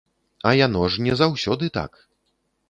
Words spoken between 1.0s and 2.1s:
не заўсёды так.